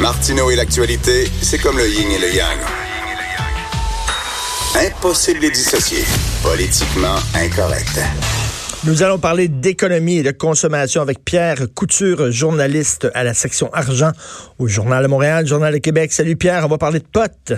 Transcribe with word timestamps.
Martineau 0.00 0.50
et 0.50 0.56
l'actualité, 0.56 1.24
c'est 1.40 1.56
comme 1.56 1.78
le 1.78 1.88
yin 1.88 2.10
et 2.10 2.18
le 2.18 2.34
yang. 2.34 2.58
Impossible 4.74 5.40
de 5.40 5.44
les 5.44 5.50
dissocier. 5.50 6.04
Politiquement 6.42 7.16
incorrect. 7.34 7.98
Nous 8.84 9.02
allons 9.02 9.18
parler 9.18 9.48
d'économie 9.48 10.18
et 10.18 10.22
de 10.22 10.32
consommation 10.32 11.00
avec 11.00 11.24
Pierre 11.24 11.60
Couture, 11.74 12.30
journaliste 12.30 13.08
à 13.14 13.24
la 13.24 13.32
section 13.32 13.72
argent 13.72 14.12
au 14.58 14.68
Journal 14.68 15.02
de 15.02 15.08
Montréal, 15.08 15.46
Journal 15.46 15.72
de 15.72 15.78
Québec. 15.78 16.12
Salut 16.12 16.36
Pierre, 16.36 16.66
on 16.66 16.68
va 16.68 16.76
parler 16.76 16.98
de 16.98 17.06
potes. 17.10 17.54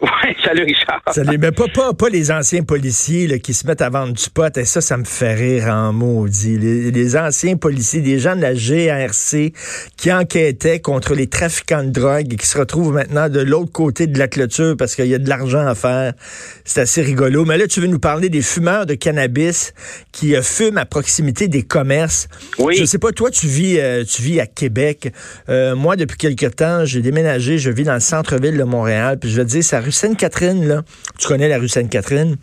Oui, 0.00 0.08
salut 0.50 0.64
Richard. 0.64 1.00
Salut, 1.12 1.38
mais 1.38 1.52
pas, 1.52 1.68
pas, 1.68 1.94
pas 1.94 2.08
les 2.08 2.32
anciens 2.32 2.64
policiers 2.64 3.28
là, 3.28 3.38
qui 3.38 3.54
se 3.54 3.66
mettent 3.66 3.82
à 3.82 3.88
vendre 3.88 4.14
du 4.14 4.30
pot. 4.30 4.56
Et 4.56 4.64
ça, 4.64 4.80
ça 4.80 4.96
me 4.96 5.04
fait 5.04 5.34
rire 5.34 5.66
en 5.68 5.92
maudit. 5.92 6.58
Les, 6.58 6.90
les 6.90 7.16
anciens 7.16 7.56
policiers, 7.56 8.00
des 8.00 8.18
gens 8.18 8.34
de 8.34 8.42
la 8.42 8.54
GRC 8.54 9.52
qui 9.96 10.12
enquêtaient 10.12 10.80
contre 10.80 11.14
les 11.14 11.28
trafiquants 11.28 11.84
de 11.84 11.90
drogue 11.90 12.32
et 12.32 12.36
qui 12.36 12.46
se 12.46 12.58
retrouvent 12.58 12.92
maintenant 12.92 13.28
de 13.28 13.40
l'autre 13.40 13.70
côté 13.70 14.08
de 14.08 14.18
la 14.18 14.26
clôture 14.26 14.76
parce 14.76 14.96
qu'il 14.96 15.06
y 15.06 15.14
a 15.14 15.18
de 15.18 15.28
l'argent 15.28 15.64
à 15.66 15.74
faire. 15.74 16.14
C'est 16.64 16.80
assez 16.80 17.02
rigolo. 17.02 17.44
Mais 17.44 17.56
là, 17.56 17.68
tu 17.68 17.80
veux 17.80 17.86
nous 17.86 18.00
parler 18.00 18.28
des 18.28 18.42
fumeurs 18.42 18.86
de 18.86 18.94
cannabis 18.94 19.72
qui 20.10 20.34
euh, 20.34 20.42
fument 20.42 20.78
à 20.78 20.84
proximité 20.84 21.46
des 21.46 21.62
commerces. 21.62 22.28
Oui. 22.58 22.74
Je 22.76 22.84
sais 22.84 22.98
pas, 22.98 23.12
toi, 23.12 23.30
tu 23.30 23.46
vis, 23.46 23.78
euh, 23.78 24.04
tu 24.04 24.22
vis 24.22 24.40
à 24.40 24.46
Québec. 24.46 25.12
Euh, 25.48 25.76
moi, 25.76 25.94
depuis 25.94 26.16
quelque 26.16 26.46
temps, 26.46 26.84
j'ai 26.84 27.02
déménagé. 27.02 27.58
Je 27.58 27.70
vis 27.70 27.84
dans 27.84 27.94
le 27.94 28.00
centre-ville 28.00 28.56
de 28.56 28.64
Montréal. 28.64 29.18
Puis 29.20 29.30
je 29.30 29.36
vais 29.36 29.44
te 29.44 29.50
dire, 29.50 29.64
ça 29.64 29.80
rue 29.80 29.92
Sainte-Catherine, 29.92 30.39
là. 30.46 30.82
Tu 31.18 31.28
connais 31.28 31.48
la 31.48 31.58
rue 31.58 31.68
Sainte-Catherine? 31.68 32.36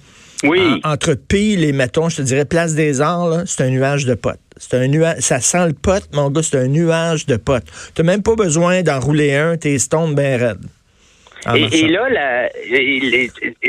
Oui. 0.43 0.81
En- 0.83 0.91
entre 0.93 1.15
Pile 1.15 1.63
et, 1.63 1.71
mettons, 1.71 2.09
je 2.09 2.17
te 2.17 2.21
dirais, 2.21 2.45
Place 2.45 2.75
des 2.75 3.01
Arts, 3.01 3.43
c'est 3.45 3.63
un 3.63 3.69
nuage 3.69 4.05
de 4.05 4.13
potes. 4.13 4.39
C'est 4.57 4.75
un 4.77 4.87
nuage, 4.87 5.17
ça 5.19 5.39
sent 5.39 5.67
le 5.67 5.73
pot, 5.73 6.03
mon 6.13 6.29
gars, 6.29 6.41
c'est 6.43 6.57
un 6.57 6.67
nuage 6.67 7.25
de 7.25 7.37
potes. 7.37 7.65
T'as 7.95 8.03
même 8.03 8.21
pas 8.23 8.35
besoin 8.35 8.81
d'enrouler 8.83 9.35
un, 9.35 9.57
t'es 9.57 9.77
stone 9.79 10.13
bien 10.15 10.37
raide. 10.37 10.59
Et, 11.55 11.87
là, 11.87 12.09
la- 12.09 12.49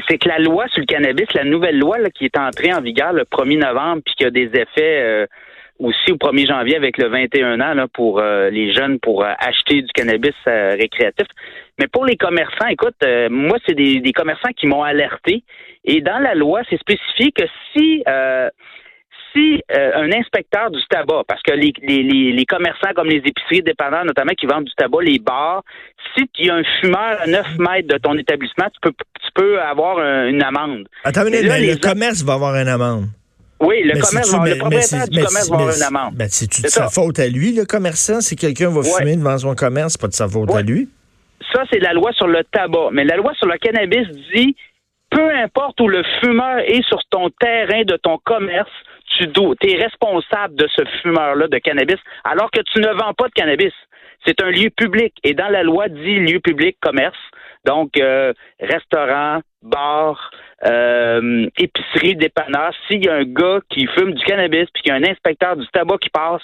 c'est 0.09 0.19
que 0.19 0.29
la 0.29 0.39
loi 0.39 0.67
sur 0.69 0.81
le 0.81 0.87
cannabis, 0.87 1.27
la 1.35 1.45
nouvelle 1.45 1.79
loi 1.79 1.99
là, 1.99 2.09
qui 2.11 2.25
est 2.25 2.37
entrée 2.37 2.73
en 2.73 2.81
vigueur 2.81 3.13
le 3.13 3.25
1er 3.25 3.59
novembre, 3.59 4.03
puis 4.05 4.15
qui 4.17 4.25
a 4.25 4.31
des 4.31 4.47
effets 4.47 4.67
euh, 5.03 5.27
aussi 5.79 6.13
au 6.13 6.17
1er 6.17 6.47
janvier 6.49 6.77
avec 6.77 6.99
le 6.99 7.09
21 7.09 7.61
ans 7.61 7.75
là, 7.75 7.87
pour 7.93 8.19
euh, 8.21 8.51
les 8.51 8.73
jeunes 8.75 8.99
pour 9.01 9.23
euh, 9.25 9.33
acheter 9.39 9.83
du 9.83 9.89
cannabis 9.95 10.33
euh, 10.47 10.71
récréatif. 10.79 11.27
Mais 11.79 11.87
pour 11.87 12.05
les 12.05 12.17
commerçants, 12.17 12.67
écoute, 12.69 12.97
euh, 13.05 13.29
moi, 13.31 13.59
c'est 13.67 13.75
des, 13.75 14.01
des 14.01 14.13
commerçants 14.13 14.51
qui 14.57 14.67
m'ont 14.67 14.83
alerté. 14.83 15.45
Et 15.85 16.01
dans 16.01 16.19
la 16.19 16.35
loi, 16.35 16.63
c'est 16.69 16.81
spécifié 16.81 17.31
que 17.33 17.45
si 17.73 18.03
euh, 18.09 18.49
si 19.35 19.61
euh, 19.77 19.91
un 19.95 20.11
inspecteur 20.13 20.71
du 20.71 20.81
tabac, 20.89 21.23
parce 21.29 21.43
que 21.43 21.53
les, 21.53 21.73
les, 21.83 22.03
les, 22.03 22.33
les 22.33 22.45
commerçants 22.47 22.93
comme 22.97 23.09
les 23.09 23.19
épiceries 23.25 23.63
dépendants, 23.63 24.03
notamment 24.05 24.33
qui 24.33 24.47
vendent 24.47 24.65
du 24.65 24.73
tabac, 24.75 25.03
les 25.03 25.19
bars, 25.19 25.63
si 26.17 26.25
il 26.39 26.47
y 26.47 26.51
a 26.51 26.55
un 26.55 26.63
fumeur 26.81 27.19
à 27.21 27.27
9 27.27 27.59
mètres 27.59 27.89
de 27.89 27.99
ton 27.99 28.17
établissement, 28.17 28.65
tu 28.73 28.81
peux 28.81 28.93
tu 29.21 29.29
peux 29.35 29.61
avoir 29.61 29.99
un- 29.99 30.29
une 30.29 30.43
amende. 30.43 30.89
Attends 31.05 31.25
une 31.27 31.31
Mais 31.31 31.37
minute, 31.43 31.49
là, 31.51 31.55
mais 31.61 31.67
les 31.67 31.73
le 31.75 31.79
commerce 31.79 32.23
va 32.25 32.33
avoir 32.35 32.57
une 32.57 32.69
amende. 32.69 33.05
Oui, 33.61 33.83
le 33.83 33.95
Mais 33.95 34.01
commerce, 34.01 34.31
va, 34.33 34.39
mais- 34.41 34.49
le 34.51 34.55
mais 34.55 34.59
propriétaire 34.61 35.09
du 35.09 35.17
mais 35.19 35.25
commerce 35.27 35.45
c'est- 35.45 35.51
va 35.51 35.57
avoir 35.57 35.69
mais 35.69 35.77
une 35.77 35.83
amende. 35.83 36.15
Ben, 36.15 36.29
c'est-tu 36.31 36.63
de 36.63 36.69
sa 36.69 36.89
faute 36.89 37.19
à 37.19 37.27
lui, 37.27 37.53
le 37.53 37.65
commerçant? 37.65 38.21
Si 38.21 38.37
quelqu'un 38.37 38.69
va 38.71 38.81
Ouais. 38.81 38.91
fumer 38.99 39.17
devant 39.17 39.37
son 39.39 39.55
commerce, 39.55 39.93
c'est 39.95 40.01
pas 40.01 40.09
de 40.09 40.13
sa 40.15 40.29
faute 40.29 40.51
à 40.55 40.63
lui. 40.63 40.89
Ça, 41.53 41.63
c'est 41.73 41.79
la 41.81 41.93
loi 41.93 42.13
sur 42.13 42.27
le 42.29 42.45
tabac. 42.45 42.91
Mais 42.93 43.05
la 43.05 43.17
loi 43.17 43.33
sur 43.35 43.47
le 43.49 43.57
cannabis 43.59 44.07
dit 44.35 44.55
peu 45.11 45.31
importe 45.43 45.81
où 45.81 45.89
le 45.89 46.03
fumeur 46.21 46.59
est 46.59 46.87
sur 46.87 47.01
ton 47.11 47.31
terrain 47.41 47.83
de 47.85 47.97
ton 47.97 48.19
commerce, 48.19 48.69
tu 49.19 49.25
es 49.25 49.77
responsable 49.83 50.55
de 50.55 50.69
ce 50.77 50.83
fumeur-là 51.03 51.49
de 51.49 51.59
cannabis, 51.59 51.97
alors 52.25 52.51
que 52.51 52.61
tu 52.73 52.79
ne 52.81 52.89
vends 52.93 53.15
pas 53.15 53.27
de 53.29 53.33
cannabis. 53.33 53.73
C'est 54.27 54.41
un 54.43 54.51
lieu 54.51 54.69
public. 54.71 55.15
Et 55.25 55.33
dans 55.33 55.49
la 55.49 55.63
loi 55.63 55.89
dit 55.89 56.19
lieu 56.21 56.41
public, 56.41 56.77
commerce. 56.83 57.17
Donc, 57.69 57.99
euh, 57.99 58.33
restaurant, 58.59 59.41
bar, 59.63 60.31
euh, 60.65 61.47
épicerie, 61.59 62.17
dépanneur. 62.17 62.73
S'il 62.87 63.05
y 63.05 63.09
a 63.11 63.17
un 63.17 63.25
gars 63.25 63.59
qui 63.69 63.87
fume 63.89 64.15
du 64.15 64.25
cannabis 64.25 64.69
puis 64.73 64.83
qu'il 64.83 64.91
y 64.91 64.95
a 64.95 64.99
un 64.99 65.05
inspecteur 65.05 65.55
du 65.55 65.67
tabac 65.69 65.99
qui 65.99 66.09
passe, 66.09 66.41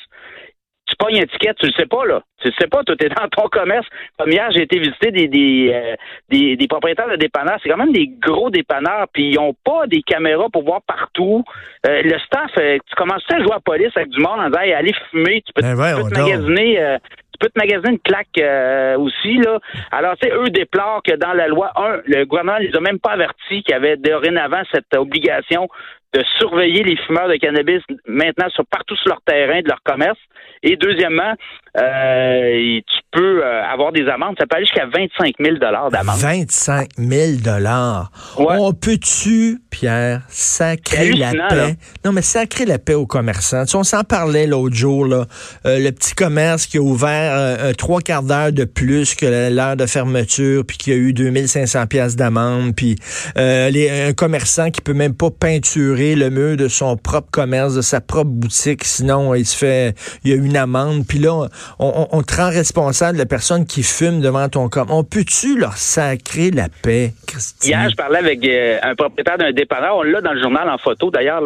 tu 0.87 0.95
pognes 0.99 1.17
une 1.17 1.23
étiquette, 1.23 1.57
tu 1.57 1.67
le 1.67 1.73
sais 1.73 1.87
pas, 1.87 2.05
là. 2.05 2.21
Tu 2.43 2.49
le 2.49 2.55
sais 2.61 2.67
pas, 2.67 2.85
toi, 2.85 2.95
t'es 2.95 3.09
dans 3.09 3.27
ton 3.29 3.49
commerce. 3.49 3.87
Comme 4.19 4.33
hier, 4.33 4.51
j'ai 4.55 4.65
été 4.65 4.79
visiter 4.79 5.11
des, 5.13 5.29
des, 5.29 5.73
euh, 5.73 5.95
des, 6.29 6.57
des 6.57 6.67
propriétaires 6.67 7.09
de 7.09 7.17
dépanneurs. 7.17 7.59
C'est 7.63 7.71
quand 7.71 7.79
même 7.79 7.95
des 7.95 8.07
gros 8.21 8.51
dépanneurs, 8.51 9.07
puis 9.11 9.31
ils 9.31 9.39
ont 9.39 9.55
pas 9.65 9.87
des 9.87 10.03
caméras 10.03 10.51
pour 10.53 10.63
voir 10.63 10.83
partout. 10.83 11.43
Euh, 11.87 12.03
le 12.03 12.19
staff, 12.19 12.51
euh, 12.59 12.77
tu 12.87 12.95
commences 12.97 13.25
à 13.33 13.39
jouer 13.39 13.53
à 13.53 13.55
la 13.55 13.61
police 13.61 13.97
avec 13.97 14.11
du 14.11 14.21
monde 14.21 14.41
en 14.41 14.51
disant, 14.51 14.61
allez 14.61 14.93
fumer, 15.11 15.41
tu 15.47 15.55
peux, 15.55 15.63
Ben 15.63 15.71
tu 15.71 15.77
voyons 15.77 16.05
peux 16.05 16.11
te 16.11 16.21
magasiner... 16.21 16.99
peux 17.45 17.61
te 17.61 17.89
une 17.89 17.99
claque 17.99 18.39
euh, 18.39 18.97
aussi, 18.99 19.37
là. 19.39 19.59
Alors, 19.91 20.17
tu 20.17 20.29
sais, 20.29 20.35
eux 20.35 20.51
déplorent 20.51 21.03
que 21.03 21.15
dans 21.17 21.33
la 21.33 21.49
loi, 21.49 21.73
un, 21.77 22.01
le 22.07 22.25
gouvernement 22.25 22.59
les 22.59 22.75
a 22.75 22.81
même 22.81 22.99
pas 22.99 23.13
avertis 23.13 23.63
qu'il 23.63 23.71
y 23.71 23.75
avait 23.75 23.97
dorénavant 23.97 24.63
cette 24.73 24.95
obligation 24.97 25.69
de 26.15 26.23
surveiller 26.39 26.85
les 26.85 26.97
fumeurs 26.97 27.29
de 27.29 27.37
cannabis 27.37 27.83
maintenant 28.07 28.49
sur 28.51 28.65
partout 28.67 28.97
sur 28.97 29.09
leur 29.09 29.21
terrain 29.23 29.61
de 29.61 29.69
leur 29.69 29.83
commerce. 29.83 30.19
Et 30.63 30.77
deuxièmement, 30.77 31.35
euh, 31.77 32.81
tu 32.87 33.01
peux 33.11 33.45
euh, 33.45 33.65
avoir 33.65 33.91
des 33.93 34.07
amendes. 34.09 34.37
Ça 34.39 34.47
peut 34.47 34.57
aller 34.57 34.67
jusqu'à 34.67 34.87
25 34.87 35.35
000 35.41 35.57
d'amende. 35.59 35.93
25 35.93 36.89
000 36.99 37.33
dollars. 37.45 38.11
Ouais. 38.39 38.57
On 38.59 38.73
peut-tu, 38.73 39.61
Pierre, 39.71 40.23
sacrer 40.29 41.13
la 41.13 41.33
paix? 41.33 41.57
là. 41.57 41.67
Non, 42.05 42.13
mais 42.13 42.23
sacrer 42.23 42.65
la 42.65 42.79
paix 42.79 42.95
aux 42.95 43.07
commerçants. 43.07 43.65
Tu 43.65 43.73
sais, 43.73 43.77
on 43.77 43.83
s'en 43.83 44.05
parlait 44.05 44.47
l'autre 44.47 44.75
jour, 44.77 45.05
là. 45.07 45.25
Euh, 45.67 45.79
le 45.79 45.91
petit 45.91 46.15
commerce 46.15 46.67
qui 46.67 46.79
a 46.79 46.81
ouvert 46.81 47.33
euh, 47.35 47.73
trois 47.73 48.01
quarts 48.01 48.23
d'heure 48.23 48.53
de 48.53 48.65
plus 48.65 49.15
que 49.15 49.51
l'heure 49.51 49.77
de 49.77 49.87
fermeture, 49.87 50.65
puis 50.65 50.77
qui 50.77 50.93
a 50.93 50.97
eu 50.97 51.13
2500 51.13 51.87
pièces 51.87 52.17
d'amende, 52.17 52.75
puis 52.77 52.97
euh, 53.37 53.71
les, 53.71 53.91
un 53.91 54.13
commerçant 54.13 54.71
qui 54.71 54.81
peut 54.81 54.93
même 54.95 55.15
pas 55.15 55.31
peinturer 55.31 56.15
le 56.15 56.31
mur 56.31 56.57
de 56.57 56.69
son 56.69 56.97
propre 56.97 57.31
commerce, 57.31 57.75
de 57.75 57.83
sa 57.83 58.01
propre 58.01 58.31
boutique, 58.31 58.85
sinon 58.85 59.35
il 59.35 59.47
se 59.47 59.57
fait, 59.57 59.95
il 60.25 60.31
y 60.31 60.35
a 60.35 60.37
une 60.37 60.57
amende. 60.57 61.05
Puis 61.07 61.19
là, 61.19 61.33
on, 61.33 61.49
on, 61.79 62.23
te 62.23 62.37
rend 62.37 62.51
responsable 62.51 63.15
de 63.15 63.23
la 63.23 63.27
personne 63.27 63.67
qui 63.67 63.83
fume 63.83 64.21
devant 64.21 64.49
ton 64.49 64.69
commerce. 64.69 64.93
On 64.93 65.05
peut-tu 65.05 65.59
leur 65.59 65.75
sacrer 65.75 66.51
la 66.51 66.69
paix, 66.69 67.13
Christine? 67.27 67.71
Hier, 67.71 67.91
je 67.91 67.97
parlais 67.97 68.19
avec 68.19 68.45
euh, 68.47 68.79
un 68.83 68.95
propriétaire 68.95 69.39
d'un 69.39 69.53
dépanneur. 69.53 69.97
On 69.97 70.03
l'a 70.03 70.21
dans 70.21 70.33
le 70.33 70.41
journal 70.41 70.69
en 70.69 70.79
photo, 70.79 71.11
d'ailleurs. 71.11 71.43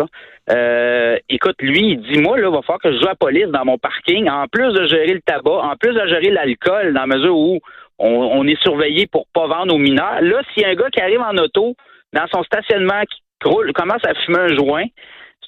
Euh, 0.51 1.17
écoute, 1.29 1.57
lui, 1.61 1.93
il 1.93 2.01
dit, 2.03 2.21
moi, 2.21 2.39
là, 2.39 2.49
il 2.49 2.53
va 2.53 2.63
falloir 2.63 2.81
que 2.81 2.93
je 2.93 2.99
joue 2.99 3.07
à 3.07 3.11
la 3.11 3.15
police 3.15 3.49
dans 3.49 3.65
mon 3.65 3.79
parking, 3.79 4.29
en 4.29 4.47
plus 4.47 4.73
de 4.73 4.87
gérer 4.87 5.15
le 5.15 5.21
tabac, 5.21 5.51
en 5.51 5.77
plus 5.77 5.95
de 5.95 6.07
gérer 6.07 6.31
l'alcool, 6.31 6.95
dans 6.95 7.07
la 7.07 7.17
mesure 7.17 7.37
où 7.37 7.61
on, 7.99 8.47
est 8.47 8.61
surveillé 8.63 9.07
pour 9.07 9.27
pas 9.35 9.47
vendre 9.47 9.75
aux 9.75 9.79
mineurs. 9.79 10.21
Là, 10.21 10.41
s'il 10.53 10.63
y 10.63 10.67
a 10.67 10.71
un 10.71 10.75
gars 10.75 10.89
qui 10.91 11.01
arrive 11.01 11.21
en 11.21 11.37
auto, 11.37 11.75
dans 12.13 12.27
son 12.33 12.43
stationnement, 12.45 13.03
qui 13.11 13.21
commence 13.41 14.05
à 14.05 14.15
fumer 14.25 14.39
un 14.39 14.57
joint, 14.57 14.85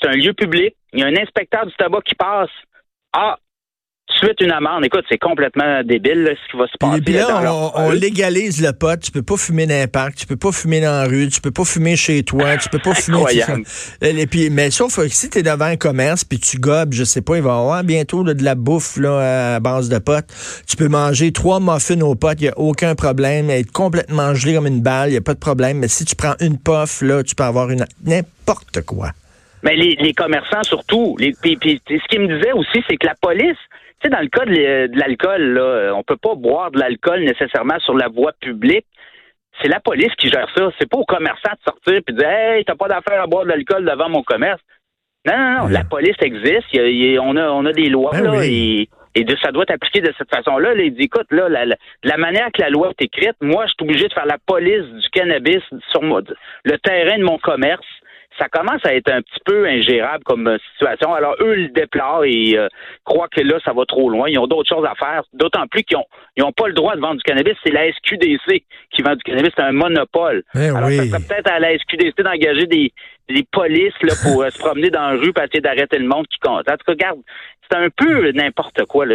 c'est 0.01 0.09
un 0.09 0.17
lieu 0.17 0.33
public, 0.33 0.75
il 0.93 1.01
y 1.01 1.03
a 1.03 1.07
un 1.07 1.17
inspecteur 1.17 1.67
du 1.67 1.75
tabac 1.75 2.01
qui 2.05 2.15
passe. 2.15 2.51
Ah, 3.13 3.39
suite 4.13 4.41
une 4.41 4.53
amende. 4.53 4.85
Écoute, 4.85 5.05
c'est 5.09 5.19
complètement 5.19 5.83
débile 5.85 6.23
là, 6.23 6.31
ce 6.31 6.51
qui 6.51 6.57
va 6.57 6.67
se 6.67 6.77
passer. 6.79 7.01
Puis, 7.01 7.15
là, 7.15 7.53
on, 7.53 7.73
on 7.75 7.91
légalise 7.91 8.63
le 8.63 8.73
pot. 8.73 8.99
Tu 9.01 9.11
peux 9.11 9.23
pas 9.23 9.37
fumer 9.37 9.67
dans 9.67 9.83
un 9.83 9.87
parc, 9.87 10.15
tu 10.15 10.27
peux 10.27 10.37
pas 10.37 10.53
fumer 10.53 10.81
dans 10.81 11.03
la 11.03 11.05
rue, 11.05 11.29
tu 11.29 11.41
peux 11.41 11.51
pas 11.51 11.65
fumer 11.65 11.97
chez 11.97 12.23
toi, 12.23 12.57
tu 12.57 12.69
peux 12.69 12.79
pas 12.79 12.95
fumer. 12.95 13.19
Incroyable. 13.19 13.63
Et 14.03 14.27
puis, 14.27 14.51
mais 14.51 14.71
sauf 14.71 14.97
que 14.97 15.09
si 15.09 15.31
tu 15.31 15.39
es 15.39 15.43
devant 15.43 15.67
un 15.67 15.77
commerce 15.77 16.25
puis 16.25 16.39
tu 16.39 16.59
gobes, 16.59 16.93
je 16.93 17.05
sais 17.05 17.23
pas, 17.23 17.37
il 17.37 17.43
va 17.43 17.51
y 17.51 17.53
avoir 17.53 17.85
bientôt 17.85 18.25
là, 18.25 18.35
de 18.35 18.43
la 18.43 18.55
bouffe 18.55 18.97
là, 18.97 19.55
à 19.57 19.61
base 19.61 19.89
de 19.89 19.99
potes. 19.99 20.27
Tu 20.67 20.77
peux 20.77 20.89
manger 20.89 21.33
trois 21.33 21.61
muffins 21.61 22.01
aux 22.01 22.15
potes, 22.15 22.41
il 22.41 22.45
y 22.45 22.49
a 22.49 22.59
aucun 22.59 22.95
problème. 22.95 23.51
Être 23.51 23.73
complètement 23.73 24.35
gelé 24.35 24.55
comme 24.55 24.67
une 24.67 24.83
balle, 24.83 25.11
il 25.11 25.15
y 25.15 25.19
a 25.19 25.21
pas 25.21 25.35
de 25.35 25.39
problème. 25.39 25.79
Mais 25.79 25.89
si 25.89 26.05
tu 26.05 26.17
prends 26.17 26.35
une 26.41 26.59
puff, 26.59 27.03
là, 27.03 27.23
tu 27.23 27.35
peux 27.35 27.45
avoir 27.45 27.71
une 27.71 27.85
n'importe 28.05 28.83
quoi. 28.83 29.11
Mais 29.63 29.77
les, 29.77 29.97
les 30.01 30.15
commerçants 30.15 30.63
surtout. 30.63 31.17
Les, 31.19 31.35
puis, 31.41 31.57
puis, 31.57 31.81
ce 31.87 32.09
qu'il 32.09 32.21
me 32.21 32.37
disait 32.37 32.53
aussi, 32.53 32.83
c'est 32.89 32.97
que 32.97 33.07
la 33.07 33.15
police, 33.21 33.59
tu 34.01 34.09
sais, 34.09 34.11
dans 34.11 34.21
le 34.21 34.29
cas 34.29 34.45
de, 34.47 34.99
l'alcool, 34.99 35.43
là, 35.53 35.93
on 35.95 36.03
peut 36.03 36.17
pas 36.17 36.35
boire 36.35 36.71
de 36.71 36.79
l'alcool 36.79 37.21
nécessairement 37.21 37.79
sur 37.81 37.95
la 37.95 38.09
voie 38.09 38.33
publique. 38.41 38.87
C'est 39.61 39.69
la 39.69 39.81
police 39.81 40.15
qui 40.17 40.29
gère 40.29 40.49
ça. 40.57 40.71
C'est 40.79 40.89
pas 40.89 40.97
aux 40.99 41.05
commerçants 41.05 41.53
de 41.53 41.63
sortir 41.65 41.95
et 41.95 42.13
de 42.13 42.19
dire 42.19 42.29
Hey, 42.29 42.65
t'as 42.65 42.77
pas 42.77 42.89
d'affaire 42.89 43.23
à 43.23 43.27
boire 43.27 43.45
de 43.45 43.51
l'alcool 43.51 43.85
devant 43.85 44.09
mon 44.09 44.23
commerce. 44.23 44.61
Non, 45.27 45.37
non, 45.37 45.59
non. 45.63 45.67
La 45.69 45.85
police 45.85 46.17
existe. 46.23 46.65
Il 46.73 46.77
y 46.77 46.81
a- 46.81 46.89
il 46.89 47.13
y 47.13 47.17
a- 47.19 47.23
on, 47.23 47.37
a, 47.37 47.49
on 47.51 47.67
a 47.67 47.73
des 47.73 47.91
lois, 47.91 48.13
Ben 48.13 48.25
là, 48.25 48.31
oui. 48.39 48.89
et, 49.15 49.21
Et 49.21 49.25
de, 49.25 49.37
ça 49.43 49.51
doit 49.51 49.67
t'appliquer 49.67 50.01
de 50.01 50.15
cette 50.17 50.33
façon-là. 50.35 50.73
Là, 50.73 50.83
il 50.85 50.95
dit, 50.95 51.03
écoute, 51.03 51.27
là, 51.33 51.49
la, 51.49 51.67
la, 52.05 52.17
manière 52.17 52.49
que 52.55 52.63
la 52.63 52.71
loi 52.71 52.91
est 52.91 53.03
écrite, 53.05 53.35
moi, 53.41 53.67
je 53.67 53.73
suis 53.73 53.83
obligé 53.83 54.07
de 54.07 54.13
faire 54.15 54.25
la 54.25 54.39
police 54.47 54.85
du 54.87 55.09
cannabis 55.11 55.63
sur 55.91 56.01
le 56.03 56.79
terrain 56.79 57.19
de 57.19 57.25
mon 57.25 57.37
commerce 57.39 57.85
ça 58.41 58.49
commence 58.49 58.81
à 58.85 58.95
être 58.95 59.13
un 59.13 59.21
petit 59.21 59.41
peu 59.45 59.67
ingérable 59.67 60.25
comme 60.25 60.49
euh, 60.49 60.57
situation. 60.73 61.13
Alors, 61.13 61.37
eux 61.41 61.55
le 61.55 61.69
déplorent 61.69 62.25
et 62.25 62.57
euh, 62.57 62.69
croient 63.05 63.29
que 63.29 63.43
là, 63.43 63.59
ça 63.65 63.73
va 63.73 63.85
trop 63.85 64.09
loin. 64.09 64.29
Ils 64.29 64.39
ont 64.39 64.47
d'autres 64.47 64.69
choses 64.69 64.87
à 64.87 64.95
faire, 64.95 65.23
d'autant 65.35 65.67
plus 65.67 65.83
qu'ils 65.83 65.99
n'ont 66.39 66.53
pas 66.53 66.67
le 66.67 66.73
droit 66.73 66.97
de 66.97 67.01
vendre 67.01 67.17
du 67.17 67.23
cannabis. 67.23 67.53
C'est 67.63 67.73
la 67.73 67.93
SQDC 67.93 68.65
qui 68.91 69.03
vend 69.03 69.15
du 69.15 69.23
cannabis. 69.23 69.51
C'est 69.55 69.63
un 69.63 69.73
monopole. 69.73 70.43
Eh 70.55 70.69
Alors, 70.69 70.89
ça 70.89 71.05
serait 71.05 71.19
peut-être 71.29 71.53
à 71.53 71.59
la 71.61 71.79
SQDC 71.79 72.23
d'engager 72.23 72.67
des, 72.67 72.93
des 73.33 73.47
polices 73.51 73.95
là, 74.03 74.15
pour 74.23 74.43
euh, 74.43 74.51
se 74.51 74.59
promener 74.59 74.91
dans 74.91 75.11
la 75.11 75.17
rue 75.17 75.33
pour 75.33 75.43
essayer 75.43 75.61
d'arrêter 75.61 75.99
le 75.99 76.09
monde 76.09 76.27
qui 76.29 76.39
compte. 76.39 76.69
En 76.69 76.77
tout 76.77 76.85
cas, 76.87 76.93
regarde, 76.93 77.19
c'est 77.71 77.79
un 77.79 77.89
peu 77.97 78.31
n'importe 78.33 78.85
quoi, 78.87 79.07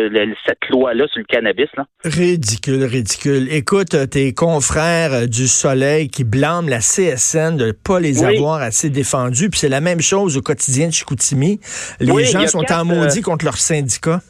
cette 0.46 0.70
loi-là 0.70 1.08
sur 1.08 1.20
le 1.20 1.26
cannabis. 1.26 1.68
Là. 1.76 1.86
Ridicule, 2.04 2.84
ridicule. 2.84 3.48
Écoute, 3.52 4.10
tes 4.10 4.34
confrères 4.34 5.28
du 5.28 5.48
Soleil 5.48 6.08
qui 6.10 6.24
blâment 6.24 6.70
la 6.70 6.80
CSN 6.80 7.58
de 7.58 7.68
ne 7.68 7.72
pas 7.72 8.00
les 8.00 8.24
avoir 8.24 8.62
assez 8.62 8.90
défendus, 8.90 9.50
puis 9.50 9.60
c'est 9.60 9.70
la 9.70 9.82
même 9.82 10.02
chose 10.02 10.38
au 10.38 10.42
quotidien 10.42 10.88
de 10.88 10.94
Chicoutimi. 10.94 11.60
Les 12.00 12.24
gens 12.24 12.48
sont 12.48 12.72
en 12.72 12.86
maudit 12.86 13.20
euh, 13.20 13.24
contre 13.24 13.46
leur 13.46 13.58
syndicat. 13.58 14.22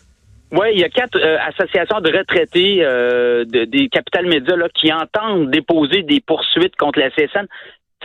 Oui, 0.51 0.67
il 0.73 0.79
y 0.79 0.83
a 0.83 0.89
quatre 0.89 1.17
euh, 1.17 1.37
associations 1.47 2.01
de 2.01 2.15
retraités 2.15 2.79
euh, 2.81 3.45
des 3.45 3.89
Capital 3.89 4.25
Médias 4.27 4.55
là, 4.55 4.67
qui 4.73 4.91
entendent 4.93 5.51
déposer 5.51 6.03
des 6.03 6.21
poursuites 6.21 6.75
contre 6.77 6.99
la 6.99 7.09
CSN 7.09 7.45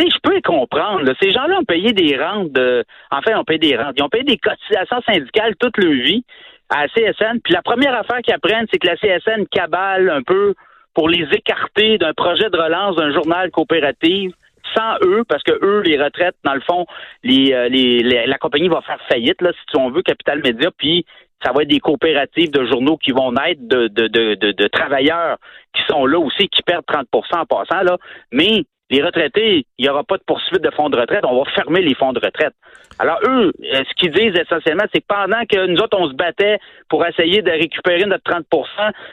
je 0.09 0.19
peux 0.23 0.35
les 0.35 0.43
comprendre. 0.43 1.13
Ces 1.21 1.31
gens-là 1.31 1.59
ont 1.59 1.65
payé 1.65 1.93
des 1.93 2.17
rentes 2.17 2.53
de. 2.53 2.85
Enfin, 3.11 3.39
ont 3.39 3.45
payé 3.45 3.59
des 3.59 3.77
rentes. 3.77 3.95
Ils 3.97 4.03
ont 4.03 4.09
payé 4.09 4.25
des 4.25 4.39
cotisations 4.39 5.01
syndicales 5.03 5.57
toute 5.57 5.77
leur 5.79 5.93
vie 5.93 6.25
à 6.69 6.83
la 6.83 6.89
CSN. 6.89 7.41
Puis 7.43 7.53
la 7.53 7.63
première 7.63 7.95
affaire 7.95 8.21
qu'ils 8.23 8.35
apprennent, 8.35 8.67
c'est 8.73 8.79
que 8.79 8.87
la 8.87 8.97
CSN 8.97 9.47
cabale 9.51 10.11
un 10.11 10.23
peu 10.23 10.55
pour 10.95 11.09
les 11.09 11.27
écarter 11.33 11.99
d'un 11.99 12.13
projet 12.15 12.51
de 12.51 12.57
relance 12.57 12.97
d'un 12.97 13.13
journal 13.13 13.51
coopératif 13.51 14.33
sans 14.77 14.97
eux, 15.05 15.25
parce 15.29 15.43
que 15.43 15.53
eux, 15.65 15.81
les 15.81 16.01
retraites, 16.01 16.37
dans 16.45 16.55
le 16.55 16.61
fond, 16.61 16.87
euh, 17.27 17.69
la 18.27 18.39
compagnie 18.39 18.69
va 18.69 18.81
faire 18.83 19.01
faillite, 19.09 19.39
si 19.41 19.77
on 19.77 19.91
veut, 19.91 20.03
Capital 20.03 20.41
Média, 20.43 20.71
puis 20.77 21.05
ça 21.45 21.53
va 21.53 21.63
être 21.63 21.69
des 21.69 21.81
coopératives 21.81 22.51
de 22.51 22.67
journaux 22.67 22.97
qui 22.99 23.11
vont 23.13 23.33
naître 23.33 23.63
de 23.63 24.69
travailleurs 24.69 25.39
qui 25.75 25.83
sont 25.89 26.07
là 26.07 26.19
aussi, 26.19 26.49
qui 26.49 26.63
perdent 26.63 26.85
30% 26.85 27.05
en 27.33 27.47
passant, 27.47 27.83
là. 27.83 27.97
Mais 28.33 28.65
les 28.91 29.03
retraités, 29.03 29.65
il 29.79 29.83
n'y 29.83 29.89
aura 29.89 30.05
pas 30.05 30.17
de 30.17 30.23
poursuite 30.27 30.63
de 30.63 30.71
fonds 30.71 30.91
de 30.91 30.99
retraite, 30.99 31.25
on 31.25 31.43
va 31.43 31.51
fermer 31.53 31.81
les 31.81 31.95
fonds 31.95 32.13
de 32.13 32.21
retraite. 32.23 32.55
Alors, 32.99 33.19
eux, 33.25 33.53
euh, 33.63 33.83
ce 33.89 33.95
qu'ils 33.97 34.13
disent 34.13 34.39
essentiellement, 34.39 34.85
c'est 34.93 35.01
que 35.01 35.07
pendant 35.09 35.41
que 35.49 35.67
nous 35.67 35.79
autres, 35.79 35.97
on 35.99 36.11
se 36.11 36.15
battait 36.15 36.59
pour 36.89 37.07
essayer 37.07 37.41
de 37.41 37.51
récupérer 37.51 38.05
notre 38.05 38.25
30% 38.25 38.45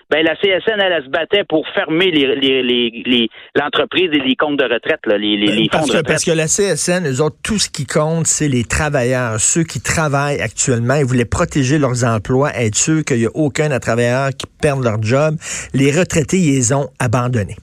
ben 0.09 0.25
la 0.25 0.35
CSN, 0.35 0.79
elle, 0.79 0.91
elle, 0.91 1.03
se 1.03 1.09
battait 1.09 1.43
pour 1.43 1.65
fermer 1.69 2.11
les, 2.11 3.29
l'entreprise 3.55 4.09
et 4.11 4.19
les 4.19 4.35
comptes 4.35 4.57
de 4.57 4.63
retraite, 4.63 4.99
les, 5.05 5.37
les, 5.37 5.69
fonds 5.71 5.85
de 5.85 5.97
retraite. 5.97 6.07
Parce 6.07 6.25
que 6.25 6.31
la 6.31 6.47
CSN, 6.47 7.07
eux 7.07 7.21
autres, 7.21 7.37
tout 7.43 7.59
ce 7.59 7.69
qui 7.69 7.85
compte, 7.85 8.27
c'est 8.27 8.49
les 8.49 8.63
travailleurs, 8.63 9.39
ceux 9.39 9.63
qui 9.63 9.79
travaillent 9.79 10.41
actuellement. 10.41 10.95
Ils 10.95 11.05
voulaient 11.05 11.25
protéger 11.25 11.77
leurs 11.77 12.03
emplois, 12.03 12.51
être 12.55 12.75
sûrs 12.75 13.03
qu'il 13.05 13.17
n'y 13.17 13.25
a 13.25 13.35
aucun 13.35 13.77
travailleur 13.79 14.29
qui 14.29 14.47
perde 14.61 14.83
leur 14.83 15.01
job. 15.01 15.35
Les 15.73 15.97
retraités, 15.97 16.37
ils 16.37 16.55
les 16.55 16.73
ont 16.73 16.87
abandonnés. 16.99 17.55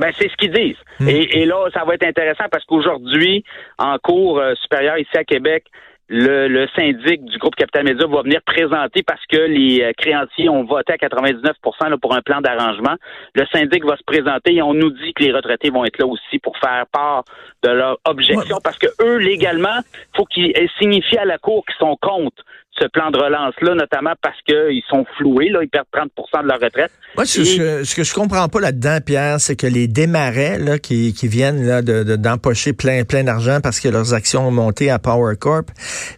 Ben, 0.00 0.12
c'est 0.18 0.30
ce 0.30 0.36
qu'ils 0.36 0.52
disent. 0.52 0.82
Hmm. 0.98 1.08
Et, 1.08 1.44
là, 1.44 1.68
ça 1.74 1.84
va 1.84 1.94
être 1.94 2.06
intéressant 2.06 2.44
parce 2.50 2.64
qu'aujourd'hui, 2.64 3.44
en 3.78 3.98
cours 3.98 4.38
euh, 4.38 4.54
supérieur 4.54 4.96
ici 4.96 5.14
à 5.14 5.24
Québec, 5.24 5.64
le, 6.08 6.66
syndic 6.74 7.24
du 7.24 7.38
groupe 7.38 7.54
Capital 7.54 7.84
Média 7.84 8.06
va 8.06 8.22
venir 8.22 8.40
présenter 8.44 9.02
parce 9.02 9.24
que 9.26 9.36
les 9.36 9.82
euh, 9.82 9.92
créanciers 9.96 10.48
ont 10.48 10.64
voté 10.64 10.94
à 10.94 10.96
99% 10.96 11.98
pour 12.00 12.14
un 12.14 12.22
plan 12.22 12.40
d'arrangement. 12.40 12.96
Le 13.34 13.44
syndic 13.52 13.84
va 13.84 13.96
se 13.96 14.02
présenter 14.04 14.54
et 14.54 14.62
on 14.62 14.74
nous 14.74 14.90
dit 14.90 15.12
que 15.14 15.22
les 15.22 15.32
retraités 15.32 15.70
vont 15.70 15.84
être 15.84 15.98
là 15.98 16.06
aussi 16.06 16.38
pour 16.38 16.56
faire 16.58 16.84
part 16.90 17.24
de 17.62 17.68
leur 17.68 17.98
objection 18.06 18.56
parce 18.64 18.78
que 18.78 18.88
eux, 19.02 19.18
légalement, 19.18 19.80
faut 20.16 20.24
qu'ils 20.24 20.52
signifient 20.78 21.18
à 21.18 21.26
la 21.26 21.38
Cour 21.38 21.64
qu'ils 21.66 21.76
sont 21.78 21.96
contre 22.00 22.42
ce 22.78 22.86
plan 22.86 23.10
de 23.10 23.18
relance-là, 23.18 23.74
notamment 23.74 24.12
parce 24.22 24.40
qu'ils 24.42 24.82
sont 24.88 25.04
floués, 25.18 25.48
là, 25.50 25.60
ils 25.62 25.68
perdent 25.68 25.86
30% 25.92 26.42
de 26.42 26.48
leur 26.48 26.60
retraite. 26.60 26.90
Moi, 27.16 27.26
ce, 27.26 27.40
que, 27.40 27.84
ce 27.84 27.94
que 27.94 28.04
je 28.04 28.14
comprends 28.14 28.48
pas 28.48 28.60
là-dedans, 28.60 28.98
Pierre, 29.04 29.40
c'est 29.40 29.56
que 29.56 29.66
les 29.66 29.88
démarrais 29.88 30.58
là, 30.58 30.78
qui, 30.78 31.12
qui 31.12 31.28
viennent 31.28 31.66
là, 31.66 31.82
d'empocher 31.82 32.72
plein, 32.72 33.04
plein 33.04 33.24
d'argent 33.24 33.58
parce 33.62 33.80
que 33.80 33.88
leurs 33.88 34.14
actions 34.14 34.46
ont 34.46 34.52
monté 34.52 34.90
à 34.90 34.98
Power 34.98 35.34
Corp, 35.36 35.66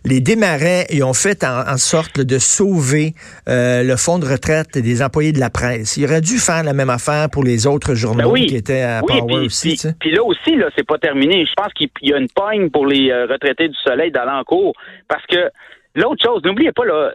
les 0.05 0.21
démarrais, 0.21 0.87
ils 0.91 1.03
ont 1.03 1.15
fait 1.15 1.45
en, 1.45 1.77
sorte 1.79 2.21
de 2.21 2.39
sauver 2.39 3.15
euh, 3.49 3.83
le 3.83 3.97
fonds 3.97 4.19
de 4.19 4.27
retraite 4.27 4.77
des 4.79 5.03
employés 5.03 5.33
de 5.33 5.41
la 5.41 5.51
presse. 5.51 5.97
Ils 5.97 6.05
auraient 6.05 6.21
dû 6.21 6.39
faire 6.39 6.63
la 6.63 6.75
même 6.75 6.91
affaire 6.91 7.29
pour 7.31 7.43
les 7.43 7.67
autres 7.67 7.95
journaux 7.95 8.35
ben 8.35 8.47
qui 8.47 8.57
étaient 8.57 8.83
à 8.83 9.01
Power 9.01 9.47
aussi. 9.47 9.81
Puis, 9.99 10.13
là 10.13 10.23
aussi, 10.23 10.55
là, 10.57 10.69
c'est 10.77 10.87
pas 10.87 10.99
terminé. 10.99 11.45
Je 11.47 11.53
pense 11.55 11.73
qu'il 11.73 11.89
y 12.03 12.13
a 12.13 12.19
une 12.19 12.29
pogne 12.29 12.71
pour 12.71 12.87
les 12.87 13.11
euh, 13.11 13.27
retraités 13.27 13.69
du 13.69 13.77
Soleil 13.83 14.13
d'aller 14.13 14.31
en 14.31 14.45
cours 14.45 14.75
parce 15.09 15.25
que 15.27 15.51
L'autre 15.95 16.25
chose, 16.25 16.43
n'oubliez 16.45 16.73
pas, 16.73 16.85
là, 16.85 17.13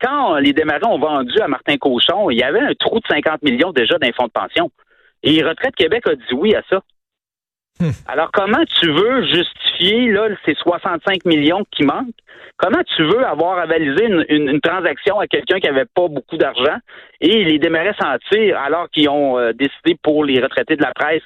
quand 0.00 0.36
les 0.36 0.52
démarrants 0.52 0.94
ont 0.94 0.98
vendu 0.98 1.38
à 1.40 1.48
Martin 1.48 1.76
Cochon, 1.76 2.30
il 2.30 2.38
y 2.38 2.42
avait 2.42 2.60
un 2.60 2.74
trou 2.74 3.00
de 3.00 3.06
50 3.08 3.42
millions 3.42 3.72
déjà 3.72 3.98
d'un 3.98 4.12
fonds 4.12 4.26
de 4.26 4.32
pension. 4.32 4.70
Et 5.22 5.42
Retraite 5.42 5.74
Québec 5.74 6.06
a 6.06 6.14
dit 6.14 6.34
oui 6.34 6.54
à 6.54 6.62
ça. 6.70 6.82
Hmm. 7.80 7.90
Alors, 8.06 8.30
comment 8.32 8.64
tu 8.80 8.90
veux 8.90 9.24
justifier 9.26 10.10
là, 10.10 10.28
ces 10.44 10.54
65 10.54 11.24
millions 11.24 11.64
qui 11.70 11.84
manquent? 11.84 12.14
Comment 12.56 12.82
tu 12.96 13.04
veux 13.04 13.24
avoir 13.24 13.58
avalisé 13.58 14.04
une, 14.04 14.60
transaction 14.60 15.20
à 15.20 15.28
quelqu'un 15.28 15.60
qui 15.60 15.68
n'avait 15.68 15.84
pas 15.84 16.08
beaucoup 16.08 16.36
d'argent? 16.36 16.76
Et 17.20 17.44
les 17.44 17.60
démarrais 17.60 17.94
sentir 18.00 18.58
alors 18.58 18.90
qu'ils 18.90 19.08
ont 19.08 19.38
euh, 19.38 19.52
décidé 19.52 19.96
pour 20.02 20.24
les 20.24 20.40
retraités 20.40 20.74
de 20.74 20.82
la 20.82 20.92
presse 20.92 21.22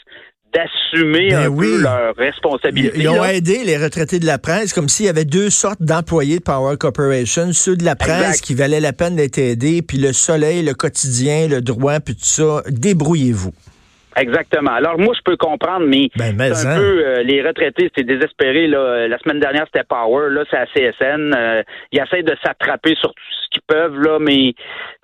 d'assumer 0.53 1.31
ben 1.31 1.53
un 1.53 1.57
peu 1.57 1.81
leurs 1.81 2.15
responsabilités. 2.17 2.99
Ils 2.99 3.09
ont 3.09 3.25
aidé 3.25 3.63
les 3.65 3.77
retraités 3.77 4.19
de 4.19 4.27
la 4.27 4.39
presse 4.39 4.73
comme 4.73 4.89
s'il 4.89 5.07
y 5.07 5.09
avait 5.09 5.25
deux 5.25 5.51
sortes 5.51 5.83
d'employés 5.83 6.39
de 6.39 6.43
Power 6.43 6.77
Corporation, 6.77 7.53
ceux 7.53 7.77
de 7.77 7.85
la 7.85 7.97
presse 7.97 8.41
qui 8.41 8.55
valaient 8.55 8.81
la 8.81 8.93
peine 8.93 9.17
d'être 9.17 9.39
aidés, 9.39 9.83
puis 9.83 9.99
le 9.99 10.13
soleil, 10.13 10.63
le 10.63 10.75
quotidien, 10.75 11.49
le 11.49 11.61
droit, 11.63 12.01
puis 12.01 12.15
tout 12.15 12.25
ça. 12.25 12.63
Débrouillez-vous. 12.69 13.53
Exactement. 14.17 14.73
Alors 14.73 14.99
moi, 14.99 15.15
je 15.17 15.23
peux 15.25 15.37
comprendre, 15.37 15.87
mais, 15.87 16.11
ben, 16.17 16.41
un 16.41 16.67
hein. 16.67 16.77
peu 16.77 17.05
euh, 17.05 17.23
les 17.23 17.43
retraités, 17.43 17.91
c'est 17.97 18.05
désespéré. 18.05 18.67
Là. 18.67 19.09
La 19.09 19.19
semaine 19.19 19.41
dernière, 19.41 19.65
c'était 19.67 19.85
Power, 19.85 20.31
là, 20.31 20.45
c'est 20.51 20.59
la 20.59 20.67
CSN. 20.67 21.35
Euh, 21.35 21.63
ils 21.93 22.01
essayent 22.01 22.25
de 22.25 22.37
s'attraper 22.45 22.95
sur 22.97 23.11
tout 23.11 23.23
ce 23.45 23.49
qu'ils 23.51 23.63
peuvent, 23.67 23.99
là, 23.99 24.19
mais 24.21 24.55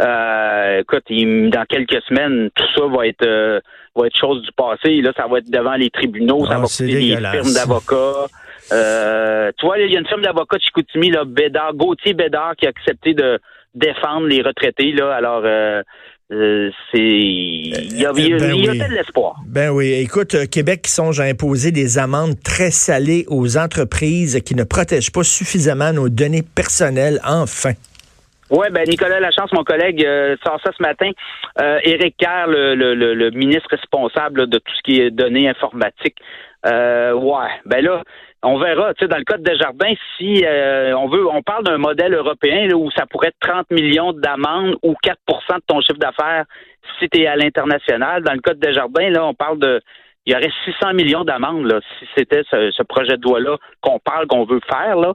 euh, 0.03 0.81
écoute, 0.81 1.05
dans 1.09 1.65
quelques 1.69 2.03
semaines, 2.09 2.51
tout 2.55 2.67
ça 2.77 2.87
va 2.87 3.07
être 3.07 3.27
euh, 3.27 3.61
va 3.97 4.07
être 4.07 4.19
chose 4.19 4.43
du 4.43 4.53
passé. 4.53 5.01
Là, 5.01 5.13
ça 5.17 5.27
va 5.27 5.39
être 5.39 5.51
devant 5.51 5.75
les 5.75 5.91
tribunaux, 5.91 6.45
ça 6.47 6.55
ah, 6.57 6.59
va 6.59 6.67
coûter 6.67 6.87
des 6.87 7.17
firmes 7.17 7.55
d'avocats. 7.55 8.27
Euh, 8.71 9.51
tu 9.59 9.65
vois, 9.65 9.79
il 9.79 9.91
y 9.91 9.97
a 9.97 10.01
une 10.01 10.07
firme 10.07 10.23
d'avocats 10.23 10.59
de 10.59 10.63
Chicoutimi, 10.63 11.11
là, 11.11 11.25
Bédard, 11.25 11.75
Gauthier 11.75 12.13
Bédard, 12.13 12.55
qui 12.57 12.67
a 12.67 12.69
accepté 12.69 13.15
de 13.15 13.39
défendre 13.75 14.27
les 14.27 14.43
retraités. 14.43 14.93
Là, 14.93 15.15
alors, 15.15 15.43
euh, 16.31 16.71
c'est 16.93 16.99
il 16.99 17.99
y 17.99 18.05
a, 18.05 18.13
il 18.15 18.29
y 18.29 18.69
a, 18.69 18.73
ben 18.73 18.89
de 18.89 18.95
l'espoir. 18.95 19.37
Ben 19.47 19.71
oui, 19.71 19.93
écoute, 19.95 20.35
euh, 20.35 20.45
Québec 20.45 20.87
songe 20.87 21.21
à 21.21 21.25
imposer 21.25 21.73
des 21.73 21.99
amendes 21.99 22.35
très 22.43 22.71
salées 22.71 23.25
aux 23.29 23.57
entreprises 23.57 24.41
qui 24.45 24.55
ne 24.55 24.65
protègent 24.65 25.11
pas 25.11 25.23
suffisamment 25.23 25.93
nos 25.93 26.11
données 26.11 26.43
personnelles. 26.43 27.19
Enfin. 27.25 27.73
Oui, 28.51 28.67
ben 28.71 28.87
Nicolas 28.89 29.21
Lachance, 29.21 29.53
mon 29.53 29.65
collègue, 29.65 30.05
euh, 30.05 30.37
sort 30.45 30.59
ça 30.63 30.71
ce 30.77 30.83
matin. 30.83 31.11
Euh, 31.61 31.79
Éric 31.83 32.17
Kerr, 32.17 32.47
le, 32.49 32.75
le, 32.75 32.95
le, 32.95 33.31
ministre 33.31 33.69
responsable 33.71 34.49
de 34.49 34.59
tout 34.59 34.75
ce 34.75 34.83
qui 34.83 35.01
est 35.01 35.11
données 35.11 35.49
informatiques. 35.49 36.17
Euh, 36.67 37.13
ouais, 37.13 37.49
ben 37.67 37.85
là, 37.85 38.03
on 38.43 38.59
verra. 38.59 38.95
Tu 38.95 39.05
sais, 39.05 39.09
dans 39.09 39.17
le 39.17 39.25
cas 39.25 39.37
de 39.37 39.43
Desjardins, 39.43 39.95
si 40.17 40.45
euh, 40.45 40.97
on 40.97 41.09
veut, 41.09 41.27
on 41.29 41.43
parle 41.43 41.65
d'un 41.65 41.79
modèle 41.79 42.15
européen 42.15 42.67
là, 42.67 42.77
où 42.77 42.91
ça 42.93 43.07
pourrait 43.07 43.29
être 43.29 43.41
30 43.41 43.71
millions 43.71 44.13
d'amendes 44.13 44.77
ou 44.83 44.95
4% 45.05 45.57
de 45.57 45.63
ton 45.67 45.81
chiffre 45.81 45.99
d'affaires 45.99 46.45
si 46.99 47.09
tu 47.09 47.23
es 47.23 47.27
à 47.27 47.37
l'international. 47.37 48.23
Dans 48.23 48.33
le 48.33 48.41
cas 48.41 48.55
de 48.55 48.61
Desjardins, 48.61 49.11
là, 49.11 49.27
on 49.27 49.35
parle 49.35 49.59
de 49.59 49.81
il 50.27 50.33
y 50.33 50.37
aurait 50.37 50.53
600 50.67 50.93
millions 50.93 51.25
d'amendes 51.25 51.65
là, 51.65 51.81
si 51.99 52.07
c'était 52.15 52.43
ce, 52.51 52.71
ce 52.71 52.83
projet 52.83 53.17
de 53.17 53.23
loi-là 53.23 53.57
qu'on 53.81 53.99
parle 53.99 54.27
qu'on 54.27 54.45
veut 54.45 54.61
faire. 54.69 54.97
Là. 54.97 55.15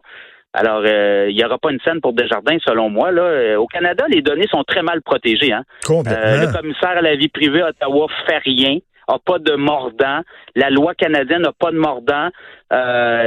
Alors, 0.53 0.83
euh, 0.85 1.27
il 1.29 1.35
n'y 1.35 1.43
aura 1.43 1.57
pas 1.57 1.71
une 1.71 1.79
scène 1.79 1.99
pour 1.99 2.13
Desjardins, 2.13 2.57
selon 2.63 2.89
moi. 2.89 3.11
Là. 3.11 3.23
Euh, 3.23 3.57
au 3.57 3.65
Canada, 3.65 4.05
les 4.07 4.21
données 4.21 4.47
sont 4.47 4.63
très 4.63 4.83
mal 4.83 5.01
protégées. 5.01 5.51
Hein? 5.51 5.63
Euh, 5.89 6.45
le 6.45 6.53
commissaire 6.53 6.97
à 6.97 7.01
la 7.01 7.15
vie 7.15 7.27
privée 7.27 7.61
à 7.61 7.69
Ottawa 7.69 8.07
fait 8.27 8.37
rien 8.37 8.77
a 9.07 9.19
pas 9.19 9.39
de 9.39 9.55
mordant. 9.55 10.21
La 10.55 10.69
loi 10.69 10.93
canadienne 10.95 11.41
n'a 11.41 11.51
pas 11.51 11.71
de 11.71 11.77
mordant. 11.77 12.29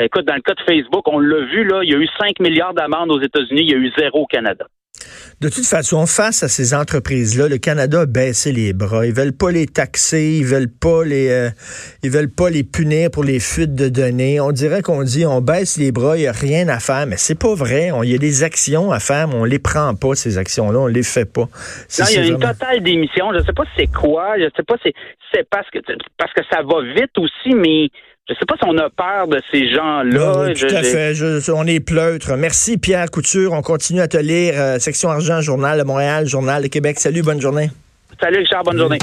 écoute, 0.03 0.25
dans 0.25 0.35
le 0.35 0.43
cas 0.43 0.55
de 0.55 0.63
Facebook, 0.63 1.07
on 1.07 1.19
l'a 1.19 1.45
vu, 1.47 1.65
là, 1.65 1.83
il 1.83 1.91
y 1.91 1.95
a 1.95 1.99
eu 1.99 2.09
5 2.19 2.41
milliards 2.41 2.75
d'amendes 2.75 3.11
aux 3.11 3.21
États-Unis, 3.21 3.63
il 3.63 3.71
y 3.71 3.75
a 3.75 3.79
eu 3.79 3.93
zéro 3.97 4.23
au 4.23 4.27
Canada. 4.27 4.67
De 5.41 5.49
toute 5.49 5.67
façon, 5.67 6.07
face 6.07 6.43
à 6.43 6.49
ces 6.49 6.75
entreprises-là, 6.75 7.49
le 7.49 7.59
Canada 7.59 8.01
a 8.01 8.07
baissé 8.07 8.53
les 8.53 8.73
bras. 8.73 9.07
Ils 9.07 9.13
veulent 9.13 9.37
pas 9.37 9.51
les 9.51 9.67
taxer, 9.67 10.39
ils 10.39 10.47
veulent 10.47 10.71
pas 10.71 11.05
les, 11.05 11.29
euh, 11.29 11.51
ils 12.03 12.11
veulent 12.11 12.31
pas 12.31 12.49
les 12.49 12.65
punir 12.65 13.11
pour 13.11 13.23
les 13.23 13.39
fuites 13.39 13.75
de 13.75 13.89
données. 13.89 14.41
On 14.41 14.53
dirait 14.53 14.81
qu'on 14.81 15.03
dit 15.03 15.27
on 15.27 15.43
baisse 15.43 15.77
les 15.77 15.93
bras, 15.93 16.17
il 16.17 16.23
y 16.23 16.27
a 16.27 16.33
rien 16.33 16.69
à 16.69 16.81
faire, 16.81 17.07
mais 17.07 17.17
c'est 17.19 17.39
pas 17.39 17.55
vrai. 17.55 17.91
Il 18.03 18.11
y 18.11 18.15
a 18.15 18.19
des 18.19 18.45
actions 18.45 18.93
à 18.93 18.99
faire, 18.99 19.29
mais 19.29 19.35
on 19.35 19.45
les 19.45 19.59
prend 19.59 19.95
pas 19.95 20.15
ces 20.15 20.39
actions-là, 20.39 20.79
on 20.79 20.87
les 20.87 21.03
fait 21.03 21.31
pas. 21.31 21.43
Non, 21.99 22.05
il 22.11 22.15
y 22.15 22.19
a 22.19 22.27
une 22.27 22.39
totale 22.39 22.83
démission. 22.83 23.33
Je 23.35 23.45
sais 23.45 23.53
pas 23.53 23.65
c'est 23.77 23.93
quoi. 23.93 24.39
Je 24.39 24.49
sais 24.57 24.63
pas 24.63 24.77
si 24.83 24.93
c'est 25.35 25.49
parce 25.51 25.69
que 25.71 25.79
parce 26.17 26.33
que 26.33 26.43
ça 26.51 26.63
va 26.63 26.83
vite 26.95 27.17
aussi, 27.19 27.55
mais 27.55 27.91
je 28.29 28.35
ne 28.35 28.39
sais 28.39 28.47
pas 28.47 28.57
si 28.57 28.65
on 28.67 28.77
a 28.79 28.91
peur 28.91 29.29
de 29.29 29.41
ces 29.53 29.73
gens-là. 29.73 30.53
tout 30.55 30.67
à 30.75 30.83
fait. 30.83 31.15
on 31.53 31.67
est 31.67 31.79
pleutre. 31.79 32.37
Merci, 32.37 32.77
Pierre 32.77 33.09
Couture. 33.11 33.53
On 33.53 33.63
continue 33.63 34.01
à 34.01 34.09
te 34.09 34.17
lire. 34.17 34.55
Euh, 34.57 34.79
section 34.81 35.11
Argent, 35.11 35.41
Journal 35.41 35.79
de 35.79 35.85
Montréal, 35.85 36.27
Journal 36.27 36.65
de 36.65 36.69
Québec. 36.69 36.99
Salut, 36.99 37.23
bonne 37.23 37.41
journée. 37.41 37.71
Salut, 38.21 38.39
Richard, 38.39 38.65
bonne 38.65 38.79
journée. 38.79 38.99